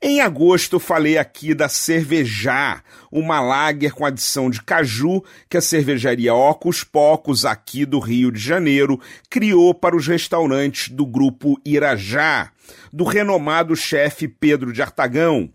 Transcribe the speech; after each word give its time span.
Em 0.00 0.20
agosto 0.20 0.78
falei 0.78 1.18
aqui 1.18 1.54
da 1.54 1.68
Cervejar, 1.68 2.84
uma 3.10 3.40
lager 3.40 3.92
com 3.92 4.04
adição 4.04 4.48
de 4.48 4.62
caju 4.62 5.24
que 5.48 5.56
a 5.56 5.60
cervejaria 5.60 6.34
Ocos 6.34 6.84
Pocos, 6.84 7.44
aqui 7.44 7.84
do 7.84 7.98
Rio 7.98 8.30
de 8.30 8.38
Janeiro, 8.38 9.00
criou 9.28 9.74
para 9.74 9.96
os 9.96 10.06
restaurantes 10.06 10.88
do 10.88 11.04
grupo 11.04 11.60
Irajá, 11.64 12.52
do 12.92 13.04
renomado 13.04 13.74
chefe 13.74 14.28
Pedro 14.28 14.72
de 14.72 14.82
Artagão. 14.82 15.50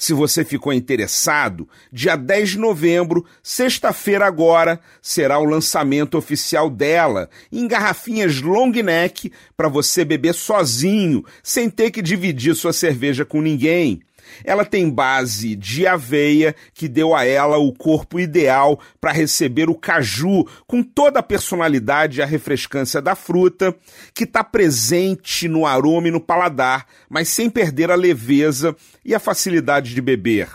Se 0.00 0.12
você 0.12 0.44
ficou 0.44 0.72
interessado, 0.72 1.68
dia 1.92 2.14
10 2.14 2.50
de 2.50 2.58
novembro, 2.58 3.26
sexta-feira 3.42 4.24
agora, 4.24 4.78
será 5.02 5.40
o 5.40 5.44
lançamento 5.44 6.16
oficial 6.16 6.70
dela, 6.70 7.28
em 7.50 7.66
garrafinhas 7.66 8.40
long 8.40 8.70
neck, 8.70 9.32
para 9.56 9.68
você 9.68 10.04
beber 10.04 10.34
sozinho, 10.34 11.24
sem 11.42 11.68
ter 11.68 11.90
que 11.90 12.00
dividir 12.00 12.54
sua 12.54 12.72
cerveja 12.72 13.24
com 13.24 13.42
ninguém. 13.42 14.00
Ela 14.44 14.64
tem 14.64 14.88
base 14.88 15.56
de 15.56 15.86
aveia 15.86 16.54
que 16.74 16.88
deu 16.88 17.14
a 17.14 17.24
ela 17.24 17.58
o 17.58 17.72
corpo 17.72 18.18
ideal 18.18 18.78
para 19.00 19.12
receber 19.12 19.68
o 19.68 19.74
caju 19.74 20.46
com 20.66 20.82
toda 20.82 21.20
a 21.20 21.22
personalidade 21.22 22.18
e 22.18 22.22
a 22.22 22.26
refrescância 22.26 23.00
da 23.00 23.14
fruta, 23.14 23.74
que 24.14 24.24
está 24.24 24.42
presente 24.42 25.48
no 25.48 25.66
aroma 25.66 26.08
e 26.08 26.10
no 26.10 26.20
paladar, 26.20 26.86
mas 27.08 27.28
sem 27.28 27.48
perder 27.48 27.90
a 27.90 27.94
leveza 27.94 28.74
e 29.04 29.14
a 29.14 29.20
facilidade 29.20 29.94
de 29.94 30.00
beber. 30.00 30.48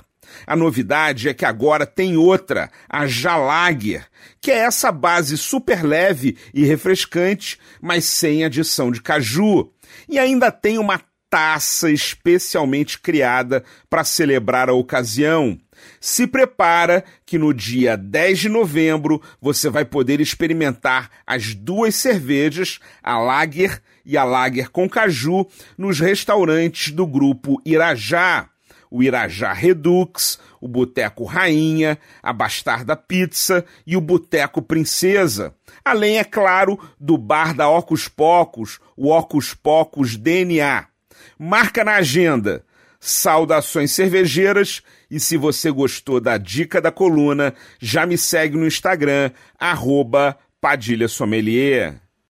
A 0.45 0.55
novidade 0.55 1.29
é 1.29 1.33
que 1.33 1.45
agora 1.45 1.85
tem 1.85 2.17
outra, 2.17 2.69
a 2.89 3.05
Jalager, 3.05 4.05
que 4.41 4.51
é 4.51 4.59
essa 4.59 4.91
base 4.91 5.37
super 5.37 5.83
leve 5.83 6.37
e 6.53 6.65
refrescante, 6.65 7.59
mas 7.81 8.05
sem 8.05 8.43
adição 8.43 8.91
de 8.91 9.01
caju. 9.01 9.71
E 10.09 10.17
ainda 10.17 10.51
tem 10.51 10.77
uma 10.77 10.99
taça 11.33 11.89
especialmente 11.89 12.99
criada 12.99 13.63
para 13.89 14.03
celebrar 14.03 14.69
a 14.69 14.73
ocasião. 14.73 15.59
Se 15.99 16.27
prepara 16.27 17.03
que 17.25 17.39
no 17.39 17.51
dia 17.51 17.97
10 17.97 18.41
de 18.41 18.49
novembro 18.49 19.19
você 19.41 19.67
vai 19.67 19.83
poder 19.83 20.21
experimentar 20.21 21.09
as 21.25 21.55
duas 21.55 21.95
cervejas, 21.95 22.79
a 23.01 23.17
Lager 23.17 23.81
e 24.05 24.15
a 24.15 24.23
Lager 24.23 24.69
com 24.69 24.87
caju, 24.87 25.47
nos 25.75 25.99
restaurantes 25.99 26.91
do 26.91 27.07
grupo 27.07 27.59
Irajá. 27.65 28.47
O 28.91 29.01
Irajá 29.01 29.53
Redux, 29.53 30.37
o 30.61 30.67
Boteco 30.67 31.23
Rainha, 31.23 31.97
a 32.21 32.31
Bastarda 32.31 32.95
Pizza 32.95 33.65
e 33.87 33.97
o 33.97 34.01
Boteco 34.01 34.61
Princesa. 34.61 35.55
Além, 35.83 36.19
é 36.19 36.23
claro, 36.23 36.79
do 36.99 37.17
bar 37.17 37.55
da 37.55 37.67
Ocus 37.67 38.07
Pocos, 38.07 38.79
o 38.95 39.09
Ocus 39.09 39.55
Pocos 39.55 40.15
DNA. 40.15 40.92
Marca 41.37 41.83
na 41.83 41.95
agenda. 41.95 42.63
Saudações 42.99 43.91
cervejeiras 43.91 44.81
e 45.11 45.19
se 45.19 45.37
você 45.37 45.69
gostou 45.69 46.19
da 46.19 46.37
dica 46.37 46.79
da 46.79 46.91
coluna, 46.91 47.53
já 47.79 48.05
me 48.05 48.17
segue 48.17 48.57
no 48.57 48.65
Instagram, 48.65 49.31
arroba 49.59 50.37
Padilha 50.59 51.07
Sommelier. 51.07 52.02